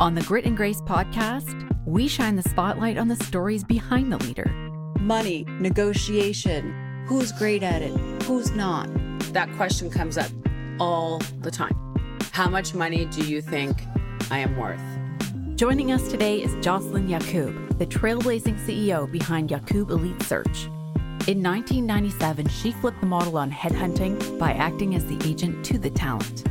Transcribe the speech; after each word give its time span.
On 0.00 0.16
the 0.16 0.22
Grit 0.22 0.44
and 0.44 0.56
Grace 0.56 0.80
podcast, 0.80 1.70
we 1.86 2.08
shine 2.08 2.34
the 2.34 2.42
spotlight 2.42 2.98
on 2.98 3.06
the 3.06 3.14
stories 3.14 3.62
behind 3.62 4.10
the 4.10 4.16
leader. 4.18 4.50
Money, 4.98 5.44
negotiation, 5.60 7.04
who's 7.06 7.30
great 7.30 7.62
at 7.62 7.80
it, 7.80 7.92
who's 8.24 8.50
not. 8.50 8.88
That 9.32 9.48
question 9.52 9.90
comes 9.90 10.18
up 10.18 10.32
all 10.80 11.18
the 11.42 11.50
time. 11.52 11.76
How 12.32 12.48
much 12.48 12.74
money 12.74 13.04
do 13.04 13.24
you 13.24 13.40
think 13.40 13.84
I 14.32 14.38
am 14.38 14.56
worth? 14.56 14.82
Joining 15.54 15.92
us 15.92 16.08
today 16.08 16.42
is 16.42 16.56
Jocelyn 16.64 17.06
Yacoub, 17.06 17.78
the 17.78 17.86
trailblazing 17.86 18.58
CEO 18.66 19.08
behind 19.08 19.50
Yacoub 19.50 19.90
Elite 19.90 20.24
Search. 20.24 20.64
In 21.28 21.40
1997, 21.40 22.48
she 22.48 22.72
flipped 22.72 23.00
the 23.00 23.06
model 23.06 23.38
on 23.38 23.48
headhunting 23.48 24.40
by 24.40 24.54
acting 24.54 24.96
as 24.96 25.04
the 25.04 25.20
agent 25.24 25.64
to 25.66 25.78
the 25.78 25.90
talent. 25.90 26.42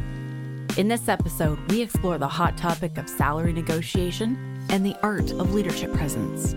In 0.75 0.87
this 0.87 1.07
episode, 1.07 1.59
we 1.69 1.83
explore 1.83 2.17
the 2.17 2.27
hot 2.27 2.57
topic 2.57 2.97
of 2.97 3.07
salary 3.07 3.53
negotiation 3.53 4.65
and 4.69 4.83
the 4.83 4.95
art 5.03 5.29
of 5.33 5.53
leadership 5.53 5.93
presence. 5.93 6.55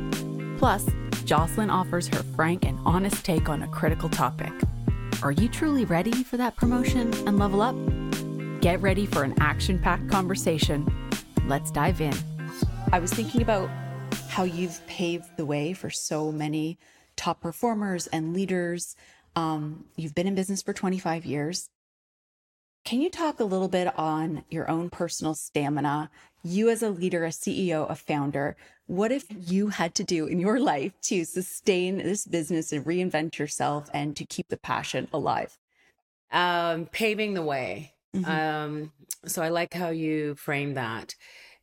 Plus, 0.58 0.86
Jocelyn 1.26 1.68
offers 1.68 2.08
her 2.08 2.22
frank 2.34 2.64
and 2.64 2.78
honest 2.86 3.26
take 3.26 3.50
on 3.50 3.62
a 3.62 3.68
critical 3.68 4.08
topic. 4.08 4.54
Are 5.22 5.32
you 5.32 5.50
truly 5.50 5.84
ready 5.84 6.24
for 6.24 6.38
that 6.38 6.56
promotion 6.56 7.12
and 7.26 7.38
level 7.38 7.60
up? 7.60 7.76
Get 8.62 8.80
ready 8.80 9.04
for 9.04 9.22
an 9.22 9.34
action 9.38 9.78
packed 9.78 10.08
conversation. 10.08 10.90
Let's 11.46 11.70
dive 11.70 12.00
in. 12.00 12.14
I 12.92 13.00
was 13.00 13.12
thinking 13.12 13.42
about 13.42 13.68
how 14.30 14.44
you've 14.44 14.80
paved 14.86 15.36
the 15.36 15.44
way 15.44 15.74
for 15.74 15.90
so 15.90 16.32
many 16.32 16.78
top 17.16 17.42
performers 17.42 18.06
and 18.06 18.32
leaders. 18.32 18.96
Um, 19.34 19.84
you've 19.94 20.14
been 20.14 20.26
in 20.26 20.34
business 20.34 20.62
for 20.62 20.72
25 20.72 21.26
years. 21.26 21.68
Can 22.86 23.00
you 23.00 23.10
talk 23.10 23.40
a 23.40 23.44
little 23.44 23.66
bit 23.66 23.98
on 23.98 24.44
your 24.48 24.70
own 24.70 24.90
personal 24.90 25.34
stamina? 25.34 26.08
You, 26.44 26.70
as 26.70 26.84
a 26.84 26.88
leader, 26.88 27.24
a 27.24 27.30
CEO, 27.30 27.90
a 27.90 27.96
founder, 27.96 28.56
what 28.86 29.10
if 29.10 29.24
you 29.28 29.70
had 29.70 29.92
to 29.96 30.04
do 30.04 30.26
in 30.26 30.38
your 30.38 30.60
life 30.60 30.92
to 31.02 31.24
sustain 31.24 31.98
this 31.98 32.24
business 32.24 32.70
and 32.70 32.84
reinvent 32.84 33.40
yourself 33.40 33.90
and 33.92 34.16
to 34.16 34.24
keep 34.24 34.46
the 34.50 34.56
passion 34.56 35.08
alive? 35.12 35.58
Um, 36.30 36.86
paving 36.86 37.34
the 37.34 37.42
way. 37.42 37.94
Mm-hmm. 38.14 38.30
Um, 38.30 38.92
so 39.24 39.42
I 39.42 39.48
like 39.48 39.74
how 39.74 39.88
you 39.88 40.36
frame 40.36 40.74
that. 40.74 41.16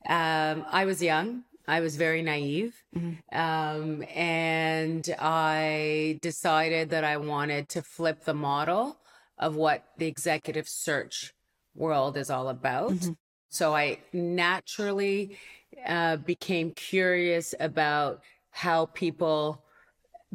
Um, 0.10 0.66
I 0.70 0.84
was 0.84 1.02
young. 1.02 1.46
I 1.66 1.80
was 1.80 1.96
very 1.96 2.22
naive. 2.22 2.84
Mm-hmm. 2.94 3.40
Um, 3.40 4.04
and 4.14 5.16
I 5.18 6.20
decided 6.22 6.90
that 6.90 7.06
I 7.06 7.16
wanted 7.16 7.70
to 7.70 7.82
flip 7.82 8.26
the 8.26 8.34
model 8.34 8.98
of 9.38 9.56
what 9.56 9.84
the 9.98 10.08
executive 10.08 10.68
search 10.68 11.34
world 11.76 12.18
is 12.18 12.30
all 12.30 12.50
about. 12.50 12.92
Mm-hmm. 12.92 13.12
So 13.50 13.76
I 13.76 14.00
naturally 14.12 15.38
uh, 15.86 16.18
became 16.18 16.72
curious 16.72 17.54
about 17.60 18.22
how 18.52 18.88
people 18.88 19.64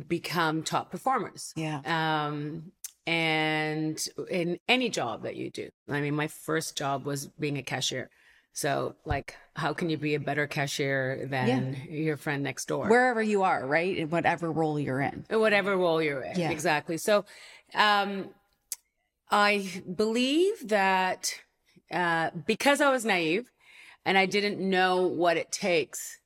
become 0.06 0.62
top 0.62 0.91
performers. 0.91 1.52
Yeah. 1.56 1.80
Um, 1.84 2.72
and 3.06 4.06
in 4.30 4.58
any 4.69 4.91
job 4.91 5.22
that 5.22 5.36
you 5.36 5.50
do, 5.50 5.70
I 5.88 6.00
mean, 6.00 6.14
my 6.14 6.28
first 6.28 6.76
job 6.76 7.06
was 7.06 7.26
being 7.26 7.56
a 7.58 7.62
cashier. 7.62 8.10
So, 8.52 8.96
like, 9.04 9.36
how 9.54 9.72
can 9.72 9.88
you 9.88 9.96
be 9.96 10.14
a 10.14 10.20
better 10.20 10.46
cashier 10.46 11.26
than 11.26 11.74
yeah. 11.74 11.91
your 11.91 12.16
friend 12.16 12.42
next 12.42 12.66
door? 12.66 12.88
Wherever 12.88 13.22
you 13.22 13.44
are, 13.44 13.64
right? 13.66 13.96
In 13.96 14.10
whatever 14.10 14.50
role 14.50 14.80
you're 14.80 15.00
in. 15.00 15.24
Whatever 15.30 15.76
role 15.76 16.02
you're 16.02 16.22
in. 16.22 16.38
Yeah. 16.38 16.50
Exactly. 16.50 16.98
So, 16.98 17.24
um, 17.74 18.30
I 19.31 19.83
believe 19.95 20.69
that 20.69 21.34
uh, 21.91 22.31
because 22.47 22.81
I 22.81 22.91
was 22.91 23.05
naive 23.05 23.51
and 24.05 24.17
I 24.17 24.27
didn't 24.27 24.59
know 24.59 25.07
what 25.07 25.37
it 25.37 25.53
takes 25.53 26.19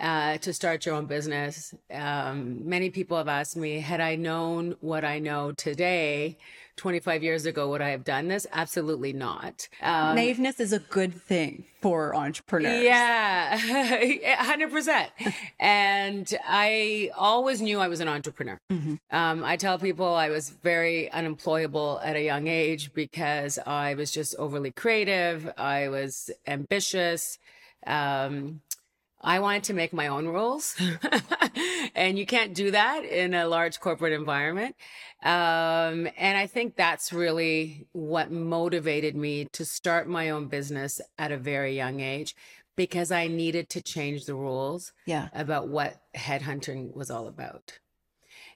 uh, 0.00 0.38
to 0.38 0.52
start 0.52 0.86
your 0.86 0.94
own 0.94 1.06
business, 1.06 1.74
um, 1.92 2.68
many 2.68 2.90
people 2.90 3.16
have 3.16 3.28
asked 3.28 3.56
me, 3.56 3.80
had 3.80 4.00
I 4.00 4.14
known 4.14 4.76
what 4.80 5.04
I 5.04 5.18
know 5.18 5.52
today, 5.52 6.38
25 6.76 7.22
years 7.22 7.46
ago, 7.46 7.68
would 7.70 7.82
I 7.82 7.90
have 7.90 8.04
done 8.04 8.28
this? 8.28 8.46
Absolutely 8.52 9.12
not. 9.12 9.68
Um, 9.82 10.16
Naiveness 10.16 10.60
is 10.60 10.72
a 10.72 10.78
good 10.78 11.14
thing 11.14 11.64
for 11.80 12.14
entrepreneurs. 12.14 12.82
Yeah, 12.82 13.58
100%. 13.58 15.08
and 15.58 16.34
I 16.46 17.10
always 17.16 17.60
knew 17.60 17.80
I 17.80 17.88
was 17.88 18.00
an 18.00 18.08
entrepreneur. 18.08 18.58
Mm-hmm. 18.70 18.94
Um, 19.10 19.44
I 19.44 19.56
tell 19.56 19.78
people 19.78 20.06
I 20.14 20.30
was 20.30 20.50
very 20.50 21.10
unemployable 21.10 22.00
at 22.02 22.16
a 22.16 22.22
young 22.22 22.46
age 22.46 22.92
because 22.92 23.58
I 23.66 23.94
was 23.94 24.10
just 24.10 24.34
overly 24.36 24.70
creative. 24.70 25.52
I 25.56 25.88
was 25.88 26.30
ambitious. 26.46 27.38
Um, 27.86 28.60
I 29.20 29.40
wanted 29.40 29.64
to 29.64 29.74
make 29.74 29.92
my 29.92 30.06
own 30.06 30.26
rules. 30.28 30.76
and 31.94 32.18
you 32.18 32.26
can't 32.26 32.54
do 32.54 32.70
that 32.70 33.04
in 33.04 33.34
a 33.34 33.46
large 33.46 33.80
corporate 33.80 34.12
environment. 34.12 34.76
Um, 35.22 36.08
and 36.16 36.38
I 36.38 36.46
think 36.46 36.76
that's 36.76 37.12
really 37.12 37.86
what 37.92 38.30
motivated 38.30 39.14
me 39.14 39.46
to 39.52 39.64
start 39.64 40.08
my 40.08 40.30
own 40.30 40.46
business 40.46 41.00
at 41.18 41.32
a 41.32 41.36
very 41.36 41.76
young 41.76 42.00
age 42.00 42.34
because 42.76 43.12
I 43.12 43.26
needed 43.26 43.68
to 43.70 43.82
change 43.82 44.24
the 44.24 44.34
rules 44.34 44.92
yeah. 45.04 45.28
about 45.34 45.68
what 45.68 46.00
headhunting 46.16 46.96
was 46.96 47.10
all 47.10 47.28
about. 47.28 47.78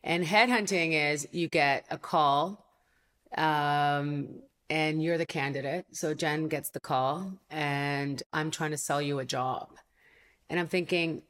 And 0.03 0.25
headhunting 0.25 1.13
is 1.13 1.29
you 1.31 1.49
get 1.49 1.85
a 1.91 1.99
call, 1.99 2.65
um, 3.37 4.29
and 4.71 5.03
you're 5.03 5.19
the 5.19 5.27
candidate. 5.27 5.87
So 5.93 6.15
Jen 6.15 6.49
gets 6.49 6.71
the 6.71 6.81
call, 6.81 7.33
and 7.51 8.23
I'm 8.33 8.51
trying 8.51 8.71
to 8.71 8.79
sell 8.79 9.03
you 9.03 9.19
a 9.19 9.25
job. 9.27 9.69
And 10.49 10.61
I'm 10.61 10.69
thinking, 10.69 11.23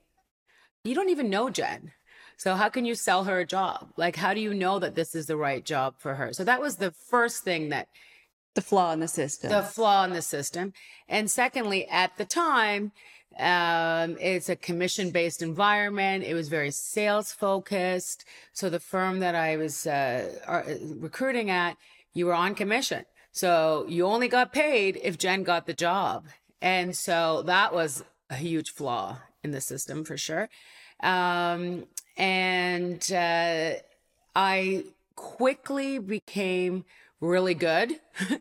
you 0.84 0.94
don't 0.94 1.10
even 1.10 1.30
know 1.30 1.50
Jen. 1.50 1.92
So 2.36 2.56
how 2.56 2.69
can 2.69 2.84
you 2.84 2.94
sell 2.94 3.25
her 3.25 3.38
a 3.38 3.47
job? 3.47 3.91
Like, 3.97 4.16
how 4.16 4.34
do 4.34 4.41
you 4.41 4.52
know 4.52 4.78
that 4.78 4.94
this 4.94 5.14
is 5.14 5.26
the 5.26 5.36
right 5.36 5.64
job 5.64 5.94
for 5.98 6.16
her? 6.16 6.32
So 6.32 6.44
that 6.44 6.60
was 6.60 6.76
the 6.76 6.91
first 6.91 7.44
thing 7.44 7.69
that 7.69 7.88
the 8.54 8.62
flaw 8.62 8.92
in 8.92 9.00
the 9.00 9.08
system. 9.08 9.50
The 9.50 9.62
flaw 9.62 10.04
in 10.04 10.12
the 10.12 10.22
system. 10.22 10.72
And 11.08 11.30
secondly, 11.30 11.86
at 11.88 12.16
the 12.16 12.24
time, 12.24 12.92
um, 13.38 14.16
it's 14.20 14.48
a 14.48 14.56
commission 14.56 15.10
based 15.10 15.42
environment. 15.42 16.24
It 16.24 16.34
was 16.34 16.48
very 16.48 16.70
sales 16.70 17.32
focused. 17.32 18.24
So 18.53 18.70
the 18.70 18.80
firm 18.80 19.20
that 19.20 19.34
I 19.34 19.56
was 19.56 19.86
uh, 19.86 20.76
recruiting 20.98 21.50
at, 21.50 21.76
you 22.12 22.26
were 22.26 22.34
on 22.34 22.54
commission. 22.54 23.04
So 23.32 23.86
you 23.88 24.06
only 24.06 24.28
got 24.28 24.53
paid 24.53 25.00
if 25.03 25.19
Jen 25.19 25.42
got 25.42 25.66
the 25.66 25.74
job. 25.74 26.26
And 26.62 26.97
so 26.97 27.42
that 27.42 27.74
was 27.74 28.04
a 28.34 28.37
huge 28.37 28.71
flaw 28.71 29.19
in 29.43 29.53
the 29.53 29.61
system 29.61 30.05
for 30.05 30.17
sure. 30.17 30.49
Um, 31.03 31.87
and 32.17 33.00
uh, 33.12 33.75
I 34.34 34.84
quickly 35.15 35.99
became 35.99 36.84
really 37.21 37.55
good 37.55 37.93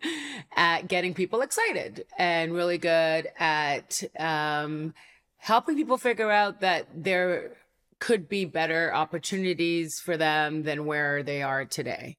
at 0.55 0.87
getting 0.87 1.13
people 1.13 1.41
excited 1.41 2.05
and 2.17 2.53
really 2.53 2.77
good 2.77 3.29
at 3.39 4.03
um, 4.19 4.93
helping 5.37 5.75
people 5.75 5.97
figure 5.97 6.31
out 6.31 6.61
that 6.61 6.87
there 6.95 7.55
could 7.99 8.27
be 8.27 8.45
better 8.45 8.93
opportunities 8.93 9.99
for 9.99 10.17
them 10.17 10.63
than 10.63 10.85
where 10.85 11.23
they 11.23 11.41
are 11.41 11.65
today. 11.65 12.17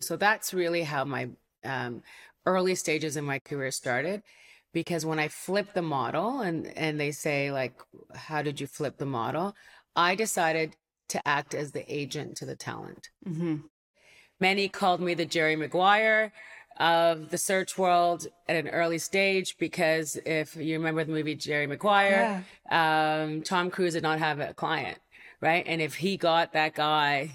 So 0.00 0.16
that's 0.16 0.54
really 0.54 0.82
how 0.82 1.04
my 1.04 1.30
um, 1.64 2.02
early 2.46 2.74
stages 2.74 3.16
in 3.16 3.24
my 3.24 3.38
career 3.38 3.70
started. 3.70 4.22
Because 4.74 5.06
when 5.06 5.18
I 5.18 5.28
flipped 5.28 5.74
the 5.74 5.82
model 5.82 6.40
and, 6.40 6.66
and 6.76 7.00
they 7.00 7.12
say 7.12 7.50
like, 7.50 7.80
how 8.14 8.42
did 8.42 8.60
you 8.60 8.66
flip 8.66 8.98
the 8.98 9.06
model? 9.06 9.54
I 9.96 10.14
decided 10.16 10.76
to 11.08 11.26
act 11.26 11.54
as 11.54 11.72
the 11.72 11.84
agent 11.92 12.36
to 12.38 12.44
the 12.46 12.56
talent. 12.56 13.08
Mm-hmm. 13.26 13.56
Many 14.40 14.68
called 14.68 15.00
me 15.00 15.14
the 15.14 15.24
Jerry 15.24 15.56
Maguire 15.56 16.32
of 16.78 17.30
the 17.30 17.38
search 17.38 17.78
world 17.78 18.26
at 18.48 18.56
an 18.56 18.68
early 18.68 18.98
stage 18.98 19.56
because 19.58 20.18
if 20.26 20.56
you 20.56 20.76
remember 20.76 21.04
the 21.04 21.12
movie 21.12 21.36
Jerry 21.36 21.68
Maguire, 21.68 22.44
yeah. 22.68 23.22
um, 23.22 23.42
Tom 23.42 23.70
Cruise 23.70 23.94
did 23.94 24.02
not 24.02 24.18
have 24.18 24.40
a 24.40 24.54
client, 24.54 24.98
right? 25.40 25.64
And 25.66 25.80
if 25.80 25.94
he 25.94 26.16
got 26.16 26.52
that 26.52 26.74
guy, 26.74 27.32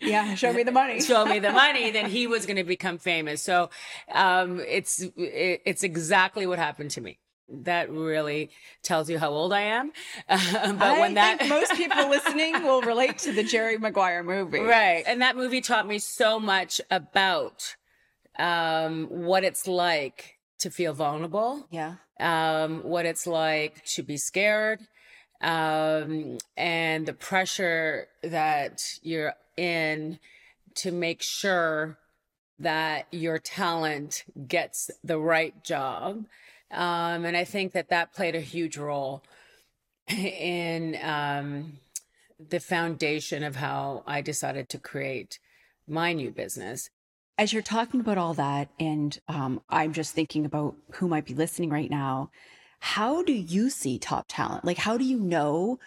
yeah, 0.00 0.34
show 0.34 0.52
me 0.52 0.62
the 0.62 0.72
money, 0.72 1.00
show 1.02 1.24
me 1.24 1.38
the 1.38 1.52
money, 1.52 1.90
then 1.90 2.10
he 2.10 2.26
was 2.26 2.46
going 2.46 2.56
to 2.56 2.64
become 2.64 2.98
famous. 2.98 3.42
So 3.42 3.70
um, 4.12 4.60
it's 4.60 5.00
it, 5.00 5.62
it's 5.64 5.82
exactly 5.82 6.46
what 6.46 6.58
happened 6.58 6.90
to 6.92 7.00
me 7.00 7.18
that 7.52 7.90
really 7.90 8.50
tells 8.82 9.10
you 9.10 9.18
how 9.18 9.30
old 9.30 9.52
I 9.52 9.62
am. 9.62 9.92
Uh, 10.28 10.72
but 10.72 10.82
I 10.82 11.00
when 11.00 11.14
that 11.14 11.48
most 11.48 11.74
people 11.74 12.08
listening 12.08 12.62
will 12.62 12.82
relate 12.82 13.18
to 13.18 13.32
the 13.32 13.42
Jerry 13.42 13.78
Maguire 13.78 14.22
movie, 14.22 14.60
right? 14.60 15.04
And 15.06 15.20
that 15.22 15.36
movie 15.36 15.60
taught 15.60 15.86
me 15.86 15.98
so 15.98 16.38
much 16.38 16.80
about 16.90 17.76
um, 18.38 19.06
what 19.10 19.44
it's 19.44 19.66
like 19.66 20.38
to 20.60 20.70
feel 20.70 20.94
vulnerable. 20.94 21.66
Yeah. 21.70 21.96
Um, 22.18 22.82
what 22.82 23.06
it's 23.06 23.26
like 23.26 23.84
to 23.94 24.02
be 24.02 24.16
scared, 24.16 24.80
um, 25.40 26.38
and 26.56 27.06
the 27.06 27.12
pressure 27.12 28.08
that 28.22 28.82
you're 29.02 29.34
in 29.56 30.18
to 30.76 30.92
make 30.92 31.22
sure 31.22 31.98
that 32.58 33.06
your 33.10 33.38
talent 33.38 34.24
gets 34.46 34.90
the 35.02 35.18
right 35.18 35.64
job 35.64 36.24
Um, 36.70 37.24
and 37.24 37.36
I 37.36 37.44
think 37.44 37.72
that 37.72 37.88
that 37.88 38.14
played 38.14 38.34
a 38.34 38.40
huge 38.40 38.76
role 38.76 39.22
in 40.08 40.96
um, 41.02 41.78
the 42.38 42.60
foundation 42.60 43.42
of 43.42 43.56
how 43.56 44.02
I 44.06 44.20
decided 44.20 44.68
to 44.70 44.78
create 44.78 45.38
my 45.88 46.12
new 46.12 46.30
business. 46.30 46.90
As 47.36 47.52
you're 47.52 47.62
talking 47.62 48.00
about 48.00 48.18
all 48.18 48.34
that, 48.34 48.68
and 48.78 49.18
um, 49.28 49.62
I'm 49.68 49.92
just 49.92 50.14
thinking 50.14 50.44
about 50.44 50.76
who 50.92 51.08
might 51.08 51.24
be 51.24 51.34
listening 51.34 51.70
right 51.70 51.90
now, 51.90 52.30
how 52.80 53.22
do 53.22 53.32
you 53.32 53.70
see 53.70 53.98
top 53.98 54.26
talent? 54.28 54.64
Like, 54.64 54.78
how 54.78 54.96
do 54.96 55.04
you 55.04 55.18
know 55.18 55.78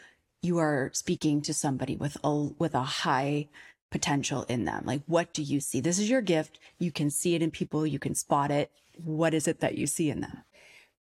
you 0.41 0.57
are 0.59 0.89
speaking 0.93 1.41
to 1.41 1.53
somebody 1.53 1.95
with 1.95 2.17
a 2.23 2.33
with 2.57 2.73
a 2.75 2.81
high 2.81 3.47
potential 3.91 4.43
in 4.49 4.65
them? 4.65 4.83
Like, 4.85 5.01
what 5.07 5.33
do 5.33 5.41
you 5.41 5.59
see? 5.59 5.79
This 5.81 5.99
is 5.99 6.09
your 6.09 6.21
gift. 6.21 6.59
You 6.79 6.91
can 6.91 7.09
see 7.09 7.35
it 7.35 7.41
in 7.41 7.51
people. 7.51 7.85
You 7.85 7.99
can 7.99 8.15
spot 8.15 8.51
it. 8.51 8.71
What 9.03 9.33
is 9.33 9.47
it 9.47 9.59
that 9.59 9.77
you 9.77 9.87
see 9.87 10.09
in 10.09 10.21
them? 10.21 10.43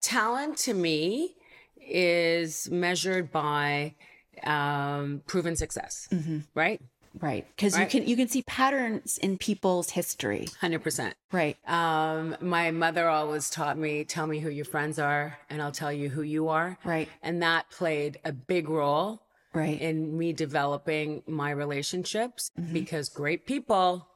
Talent 0.01 0.57
to 0.59 0.73
me 0.73 1.35
is 1.79 2.69
measured 2.69 3.31
by 3.31 3.95
um, 4.43 5.21
proven 5.25 5.55
success, 5.55 6.07
Mm-hmm. 6.11 6.39
right? 6.53 6.81
Right. 7.19 7.45
Because 7.56 7.74
Right. 7.75 7.92
you 7.94 8.00
can 8.01 8.09
you 8.09 8.15
can 8.15 8.27
see 8.27 8.42
patterns 8.44 9.18
in 9.18 9.38
people's 9.38 9.92
history. 9.92 10.48
Hundred 10.62 10.83
percent. 10.83 11.15
Right. 11.31 11.57
Um, 11.68 12.36
my 12.42 12.71
mother 12.71 13.07
always 13.09 13.50
taught 13.50 13.77
me, 13.77 14.04
tell 14.04 14.27
me 14.27 14.39
who 14.39 14.50
your 14.50 14.65
friends 14.65 15.00
are 15.00 15.38
and 15.50 15.62
I'll 15.62 15.71
tell 15.71 15.92
you 15.92 16.09
who 16.09 16.21
you 16.21 16.50
are. 16.50 16.77
Right. 16.83 17.09
And 17.21 17.42
that 17.42 17.69
played 17.69 18.19
a 18.25 18.31
big 18.31 18.69
role 18.69 19.21
Right. 19.54 19.80
in 19.81 20.18
me 20.18 20.33
developing 20.33 21.24
my 21.25 21.51
relationships 21.51 22.51
Mm-hmm. 22.59 22.74
because 22.74 23.09
great 23.09 23.45
people 23.45 24.07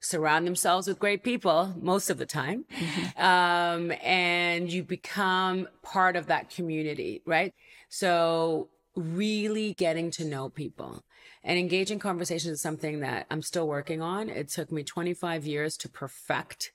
surround 0.00 0.46
themselves 0.46 0.86
with 0.88 0.98
great 0.98 1.22
people 1.22 1.74
most 1.80 2.10
of 2.10 2.18
the 2.18 2.26
time. 2.26 2.64
Mm-hmm. 2.70 3.22
Um, 3.22 3.92
and 4.02 4.70
you 4.70 4.82
become 4.82 5.68
part 5.82 6.16
of 6.16 6.26
that 6.26 6.50
community, 6.50 7.22
right? 7.24 7.54
So 7.88 8.68
really 8.94 9.72
getting 9.74 10.10
to 10.12 10.24
know 10.24 10.48
people 10.48 11.02
and 11.44 11.58
engaging 11.58 11.98
conversations 11.98 12.54
is 12.54 12.60
something 12.60 13.00
that 13.00 13.26
I'm 13.30 13.42
still 13.42 13.66
working 13.66 14.00
on. 14.00 14.28
It 14.28 14.48
took 14.48 14.70
me 14.70 14.82
25 14.82 15.46
years 15.46 15.76
to 15.78 15.88
perfect. 15.88 16.72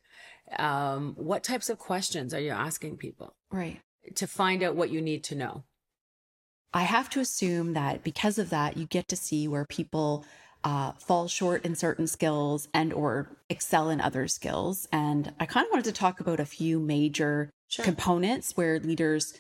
Um, 0.58 1.14
what 1.18 1.44
types 1.44 1.70
of 1.70 1.78
questions 1.78 2.34
are 2.34 2.40
you 2.40 2.52
asking 2.52 2.98
people 2.98 3.34
right. 3.52 3.80
to 4.16 4.28
find 4.28 4.64
out 4.64 4.76
what 4.76 4.90
you 4.90 5.02
need 5.02 5.24
to 5.26 5.36
know? 5.36 5.64
I 6.74 6.84
have 6.84 7.10
to 7.12 7.20
assume 7.20 7.74
that 7.74 8.04
because 8.04 8.38
of 8.38 8.50
that, 8.50 8.78
you 8.78 8.86
get 8.86 9.08
to 9.10 9.16
see 9.16 9.48
where 9.48 9.66
people 9.66 10.26
uh, 10.64 10.92
fall 10.94 11.28
short 11.28 11.64
in 11.66 11.76
certain 11.76 12.08
skills 12.08 12.68
and 12.74 12.92
or 12.94 13.38
excel 13.50 13.90
in 13.90 14.02
other 14.02 14.28
skills. 14.28 14.88
And 14.92 15.34
I 15.40 15.46
kind 15.46 15.66
of 15.66 15.72
wanted 15.72 15.86
to 15.86 15.92
talk 15.94 16.20
about 16.20 16.40
a 16.40 16.46
few 16.46 16.80
major 16.80 17.50
Sure. 17.70 17.84
components 17.84 18.56
where 18.56 18.80
leaders 18.80 19.34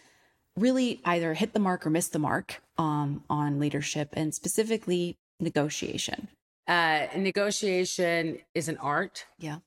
really 0.57 0.99
either 1.05 1.33
hit 1.33 1.53
the 1.53 1.59
mark 1.59 1.85
or 1.85 1.89
miss 1.89 2.09
the 2.09 2.19
mark 2.19 2.61
um, 2.77 3.23
on 3.29 3.59
leadership, 3.59 4.09
and 4.13 4.33
specifically 4.33 5.15
negotiation. 5.39 6.27
Uh, 6.67 7.07
negotiation 7.15 8.39
is 8.53 8.67
an 8.67 8.77
art. 8.77 9.25
Yeah. 9.39 9.59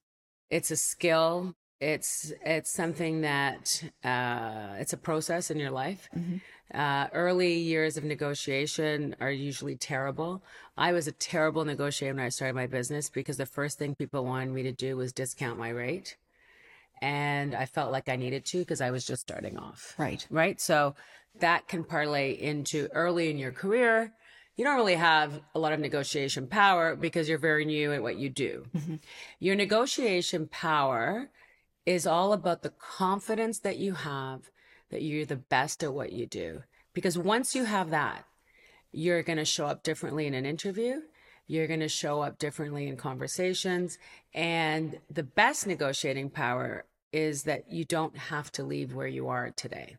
It's 0.50 0.70
a 0.70 0.76
skill. 0.76 1.54
It's 1.80 2.32
it's 2.44 2.70
something 2.70 3.22
that 3.22 3.82
uh, 4.04 4.74
it's 4.78 4.92
a 4.92 4.98
process 4.98 5.50
in 5.50 5.58
your 5.58 5.70
life. 5.70 6.08
Mhm. 6.14 6.42
Uh, 6.74 7.08
early 7.14 7.54
years 7.54 7.96
of 7.96 8.04
negotiation 8.04 9.16
are 9.18 9.30
usually 9.30 9.76
terrible. 9.76 10.42
I 10.76 10.92
was 10.92 11.08
a 11.08 11.12
terrible 11.12 11.64
negotiator 11.64 12.14
when 12.14 12.24
I 12.24 12.28
started 12.28 12.54
my 12.54 12.66
business 12.66 13.08
because 13.08 13.38
the 13.38 13.46
first 13.46 13.78
thing 13.78 13.94
people 13.94 14.24
wanted 14.24 14.50
me 14.50 14.62
to 14.64 14.72
do 14.72 14.96
was 14.96 15.12
discount 15.12 15.58
my 15.58 15.70
rate, 15.70 16.16
and 17.02 17.54
I 17.54 17.66
felt 17.66 17.92
like 17.92 18.08
I 18.08 18.16
needed 18.16 18.44
to 18.46 18.58
because 18.58 18.80
I 18.80 18.90
was 18.90 19.04
just 19.04 19.22
starting 19.22 19.56
off 19.56 19.94
Right. 19.98 20.26
right? 20.30 20.60
So 20.60 20.94
that 21.38 21.68
can 21.68 21.84
parlay 21.84 22.32
into 22.32 22.88
early 22.92 23.30
in 23.30 23.38
your 23.38 23.52
career. 23.52 24.12
You 24.56 24.64
don't 24.64 24.76
really 24.76 24.96
have 24.96 25.40
a 25.54 25.58
lot 25.58 25.72
of 25.72 25.80
negotiation 25.80 26.46
power 26.46 26.94
because 26.94 27.28
you're 27.28 27.38
very 27.38 27.64
new 27.64 27.92
at 27.92 28.02
what 28.02 28.16
you 28.16 28.28
do. 28.28 28.66
Mm-hmm. 28.76 28.96
Your 29.38 29.54
negotiation 29.54 30.48
power 30.48 31.30
is 31.86 32.06
all 32.06 32.32
about 32.32 32.62
the 32.62 32.70
confidence 32.70 33.60
that 33.60 33.78
you 33.78 33.94
have 33.94 34.50
that 34.90 35.02
you're 35.02 35.24
the 35.24 35.36
best 35.36 35.82
at 35.82 35.94
what 35.94 36.12
you 36.12 36.26
do. 36.26 36.62
Because 36.92 37.16
once 37.16 37.54
you 37.54 37.64
have 37.64 37.90
that, 37.90 38.24
you're 38.92 39.22
going 39.22 39.38
to 39.38 39.44
show 39.44 39.66
up 39.66 39.82
differently 39.82 40.26
in 40.26 40.34
an 40.34 40.44
interview. 40.44 41.00
You're 41.46 41.68
going 41.68 41.80
to 41.80 41.88
show 41.88 42.20
up 42.20 42.38
differently 42.38 42.86
in 42.88 42.96
conversations. 42.96 43.98
And 44.34 44.98
the 45.08 45.22
best 45.22 45.66
negotiating 45.66 46.30
power 46.30 46.84
is 47.12 47.44
that 47.44 47.70
you 47.70 47.84
don't 47.84 48.16
have 48.16 48.50
to 48.52 48.62
leave 48.62 48.94
where 48.94 49.06
you 49.06 49.28
are 49.28 49.50
today. 49.50 49.96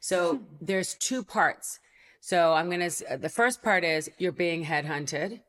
So 0.00 0.40
there's 0.60 0.94
two 0.94 1.22
parts. 1.22 1.80
So 2.20 2.52
I'm 2.52 2.70
going 2.70 2.88
to, 2.88 3.16
the 3.18 3.28
first 3.28 3.62
part 3.62 3.84
is 3.84 4.10
you're 4.18 4.32
being 4.32 4.64
headhunted. 4.64 5.40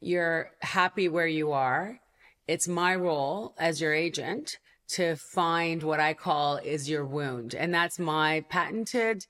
You're 0.00 0.50
happy 0.60 1.08
where 1.08 1.26
you 1.26 1.52
are. 1.52 2.00
It's 2.48 2.66
my 2.66 2.96
role 2.96 3.54
as 3.58 3.80
your 3.80 3.94
agent 3.94 4.58
to 4.88 5.16
find 5.16 5.82
what 5.82 6.00
I 6.00 6.12
call 6.12 6.56
is 6.56 6.88
your 6.90 7.04
wound. 7.04 7.54
And 7.54 7.72
that's 7.72 7.98
my 7.98 8.44
patented 8.48 9.26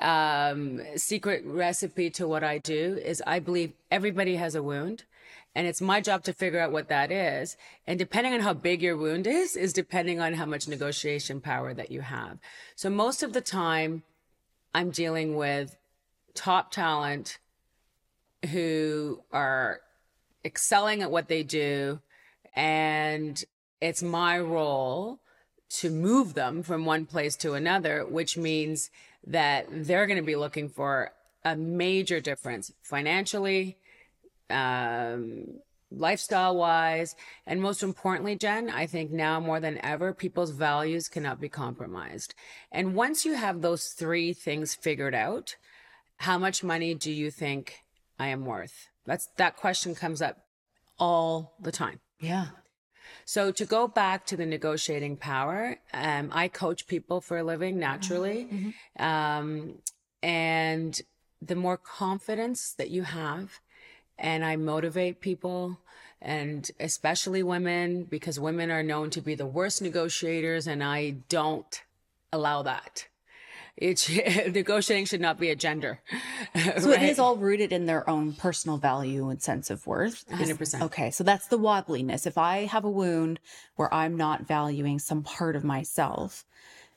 um, 0.00 0.80
secret 0.96 1.42
recipe 1.46 2.10
to 2.10 2.28
what 2.28 2.44
I 2.44 2.58
do 2.58 2.98
is 3.02 3.22
I 3.26 3.38
believe 3.38 3.72
everybody 3.90 4.36
has 4.36 4.54
a 4.54 4.62
wound 4.62 5.04
and 5.56 5.66
it's 5.66 5.80
my 5.80 6.02
job 6.02 6.22
to 6.24 6.34
figure 6.34 6.60
out 6.60 6.70
what 6.70 6.90
that 6.90 7.10
is. 7.10 7.56
And 7.86 7.98
depending 7.98 8.34
on 8.34 8.40
how 8.40 8.52
big 8.52 8.82
your 8.82 8.94
wound 8.94 9.26
is, 9.26 9.56
is 9.56 9.72
depending 9.72 10.20
on 10.20 10.34
how 10.34 10.44
much 10.44 10.68
negotiation 10.68 11.40
power 11.40 11.72
that 11.72 11.90
you 11.90 12.02
have. 12.02 12.38
So 12.74 12.90
most 12.90 13.22
of 13.22 13.32
the 13.32 13.40
time 13.40 14.02
I'm 14.74 14.90
dealing 14.90 15.34
with 15.34 15.78
top 16.34 16.72
talent 16.72 17.38
who 18.52 19.22
are 19.32 19.80
excelling 20.44 21.00
at 21.00 21.10
what 21.10 21.28
they 21.28 21.42
do. 21.42 22.00
And 22.54 23.42
it's 23.80 24.02
my 24.02 24.38
role 24.38 25.20
to 25.70 25.88
move 25.88 26.34
them 26.34 26.62
from 26.62 26.84
one 26.84 27.06
place 27.06 27.34
to 27.36 27.54
another, 27.54 28.04
which 28.04 28.36
means 28.36 28.90
that 29.26 29.66
they're 29.70 30.06
going 30.06 30.18
to 30.18 30.22
be 30.22 30.36
looking 30.36 30.68
for 30.68 31.12
a 31.46 31.56
major 31.56 32.20
difference 32.20 32.72
financially, 32.82 33.78
um, 34.50 35.60
lifestyle 35.90 36.56
wise. 36.56 37.14
And 37.46 37.60
most 37.60 37.82
importantly, 37.82 38.36
Jen, 38.36 38.70
I 38.70 38.86
think 38.86 39.10
now 39.10 39.40
more 39.40 39.60
than 39.60 39.84
ever, 39.84 40.12
people's 40.12 40.50
values 40.50 41.08
cannot 41.08 41.40
be 41.40 41.48
compromised. 41.48 42.34
And 42.72 42.94
once 42.94 43.24
you 43.24 43.34
have 43.34 43.60
those 43.60 43.88
three 43.88 44.32
things 44.32 44.74
figured 44.74 45.14
out, 45.14 45.56
how 46.18 46.38
much 46.38 46.64
money 46.64 46.94
do 46.94 47.12
you 47.12 47.30
think 47.30 47.84
I 48.18 48.28
am 48.28 48.44
worth? 48.44 48.88
That's 49.04 49.28
that 49.36 49.56
question 49.56 49.94
comes 49.94 50.22
up 50.22 50.38
all 50.98 51.54
the 51.60 51.72
time. 51.72 52.00
Yeah. 52.20 52.46
So 53.24 53.52
to 53.52 53.64
go 53.64 53.86
back 53.86 54.26
to 54.26 54.36
the 54.36 54.46
negotiating 54.46 55.16
power, 55.16 55.76
um, 55.92 56.30
I 56.32 56.48
coach 56.48 56.86
people 56.86 57.20
for 57.20 57.38
a 57.38 57.44
living 57.44 57.78
naturally. 57.78 58.74
Um, 58.98 59.78
and 60.22 61.00
the 61.42 61.54
more 61.54 61.76
confidence 61.76 62.72
that 62.78 62.90
you 62.90 63.02
have, 63.02 63.60
and 64.18 64.44
I 64.44 64.56
motivate 64.56 65.20
people 65.20 65.78
and 66.20 66.70
especially 66.80 67.42
women 67.42 68.04
because 68.04 68.40
women 68.40 68.70
are 68.70 68.82
known 68.82 69.10
to 69.10 69.20
be 69.20 69.34
the 69.34 69.46
worst 69.46 69.82
negotiators 69.82 70.66
and 70.66 70.82
I 70.82 71.16
don't 71.28 71.82
allow 72.32 72.62
that. 72.62 73.06
It's 73.76 74.08
negotiating 74.48 75.04
should 75.04 75.20
not 75.20 75.38
be 75.38 75.50
a 75.50 75.56
gender. 75.56 76.00
So 76.78 76.90
it 76.90 77.02
is 77.02 77.18
all 77.18 77.36
rooted 77.36 77.70
in 77.70 77.84
their 77.84 78.08
own 78.08 78.32
personal 78.32 78.78
value 78.78 79.28
and 79.28 79.42
sense 79.42 79.68
of 79.68 79.86
worth. 79.86 80.24
100%. 80.30 80.80
Okay. 80.82 81.10
So 81.10 81.22
that's 81.22 81.48
the 81.48 81.58
wobbliness. 81.58 82.26
If 82.26 82.38
I 82.38 82.64
have 82.64 82.84
a 82.84 82.90
wound 82.90 83.40
where 83.76 83.92
I'm 83.92 84.16
not 84.16 84.46
valuing 84.46 84.98
some 84.98 85.22
part 85.22 85.54
of 85.54 85.64
myself, 85.64 86.46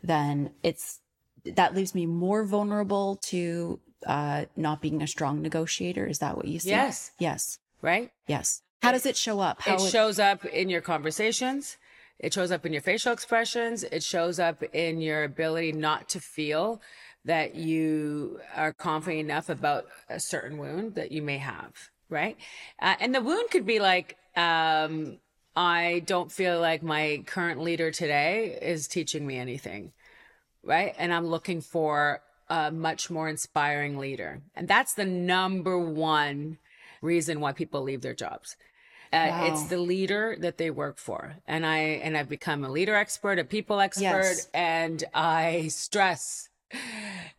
then 0.01 0.51
it's 0.63 0.99
that 1.43 1.75
leaves 1.75 1.93
me 1.93 2.05
more 2.05 2.45
vulnerable 2.45 3.17
to 3.23 3.79
uh, 4.05 4.45
not 4.55 4.81
being 4.81 5.01
a 5.01 5.07
strong 5.07 5.41
negotiator. 5.41 6.05
Is 6.07 6.19
that 6.19 6.37
what 6.37 6.47
you 6.47 6.59
see? 6.59 6.69
Yes. 6.69 7.11
Yes. 7.19 7.59
right? 7.81 8.11
Yes. 8.27 8.61
How 8.81 8.91
does 8.91 9.05
it 9.05 9.17
show 9.17 9.39
up? 9.39 9.61
How 9.61 9.75
it 9.75 9.81
shows 9.81 10.19
up 10.19 10.45
in 10.45 10.69
your 10.69 10.81
conversations. 10.81 11.77
It 12.17 12.33
shows 12.33 12.51
up 12.51 12.65
in 12.65 12.73
your 12.73 12.81
facial 12.81 13.13
expressions. 13.13 13.83
It 13.83 14.03
shows 14.03 14.39
up 14.39 14.63
in 14.73 15.01
your 15.01 15.23
ability 15.23 15.71
not 15.71 16.09
to 16.09 16.19
feel 16.19 16.81
that 17.25 17.55
you 17.55 18.39
are 18.55 18.73
confident 18.73 19.19
enough 19.19 19.49
about 19.49 19.87
a 20.09 20.19
certain 20.19 20.57
wound 20.57 20.95
that 20.95 21.11
you 21.11 21.21
may 21.21 21.37
have, 21.37 21.73
right? 22.09 22.37
Uh, 22.81 22.95
and 22.99 23.13
the 23.13 23.21
wound 23.21 23.49
could 23.51 23.65
be 23.65 23.79
like, 23.79 24.17
um, 24.35 25.17
I 25.55 26.03
don't 26.05 26.31
feel 26.31 26.59
like 26.59 26.83
my 26.83 27.23
current 27.25 27.61
leader 27.61 27.91
today 27.91 28.57
is 28.61 28.87
teaching 28.87 29.27
me 29.27 29.37
anything, 29.37 29.91
right? 30.63 30.95
And 30.97 31.13
I'm 31.13 31.27
looking 31.27 31.59
for 31.61 32.21
a 32.49 32.71
much 32.71 33.09
more 33.09 33.29
inspiring 33.29 33.97
leader. 33.97 34.41
And 34.55 34.67
that's 34.67 34.93
the 34.93 35.05
number 35.05 35.77
one 35.77 36.57
reason 37.01 37.39
why 37.39 37.51
people 37.53 37.81
leave 37.81 38.01
their 38.01 38.15
jobs. 38.15 38.55
Uh, 39.11 39.27
Wow. 39.29 39.45
It's 39.47 39.63
the 39.63 39.77
leader 39.79 40.35
that 40.39 40.57
they 40.57 40.69
work 40.69 40.97
for, 40.97 41.37
and 41.47 41.65
I 41.65 41.77
and 41.77 42.15
I've 42.15 42.29
become 42.29 42.63
a 42.63 42.69
leader 42.69 42.95
expert, 42.95 43.39
a 43.39 43.43
people 43.43 43.79
expert, 43.79 44.03
Yes. 44.03 44.47
and 44.53 45.03
I 45.15 45.69
stress 45.69 46.49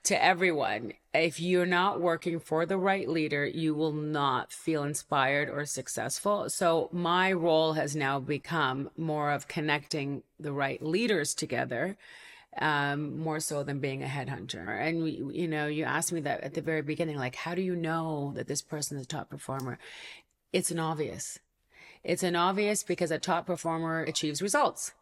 to 0.02 0.24
everyone: 0.24 0.94
if 1.14 1.38
you're 1.38 1.66
not 1.66 2.00
working 2.00 2.40
for 2.40 2.66
the 2.66 2.76
right 2.76 3.08
leader, 3.08 3.46
you 3.46 3.76
will 3.76 3.92
not 3.92 4.52
feel 4.52 4.82
inspired 4.82 5.48
or 5.48 5.64
successful. 5.64 6.50
So 6.50 6.88
my 6.90 7.32
role 7.32 7.74
has 7.74 7.94
now 7.94 8.18
become 8.18 8.90
more 8.96 9.30
of 9.30 9.46
connecting 9.46 10.24
the 10.40 10.52
right 10.52 10.82
leaders 10.82 11.34
together 11.34 11.96
um, 12.58 13.18
more 13.18 13.40
so 13.40 13.62
than 13.62 13.78
being 13.78 14.02
a 14.02 14.06
headhunter. 14.06 14.80
And 14.80 15.02
we, 15.02 15.22
you 15.32 15.48
know, 15.48 15.66
you 15.66 15.84
asked 15.84 16.12
me 16.12 16.20
that 16.22 16.40
at 16.42 16.54
the 16.54 16.60
very 16.60 16.82
beginning, 16.82 17.16
like, 17.16 17.36
how 17.36 17.54
do 17.54 17.62
you 17.62 17.76
know 17.76 18.32
that 18.34 18.48
this 18.48 18.62
person 18.62 18.96
is 18.96 19.04
a 19.04 19.08
top 19.08 19.30
performer? 19.30 19.78
It's 20.52 20.70
an 20.70 20.78
obvious. 20.78 21.38
It's 22.02 22.22
an 22.22 22.34
obvious 22.34 22.82
because 22.82 23.10
a 23.10 23.18
top 23.18 23.46
performer 23.46 24.02
achieves 24.02 24.42
results. 24.42 24.92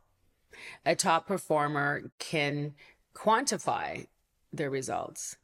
A 0.84 0.94
top 0.94 1.26
performer 1.26 2.10
can 2.18 2.74
quantify 3.14 4.06
their 4.52 4.70
results 4.70 5.36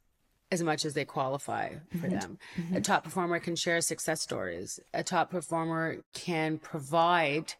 as 0.51 0.61
much 0.61 0.85
as 0.85 0.93
they 0.93 1.05
qualify 1.05 1.73
for 1.99 2.07
them. 2.07 2.37
A 2.73 2.81
top 2.81 3.03
performer 3.03 3.39
can 3.39 3.55
share 3.55 3.81
success 3.81 4.21
stories. 4.21 4.79
A 4.93 5.03
top 5.03 5.31
performer 5.31 5.97
can 6.13 6.57
provide 6.57 7.53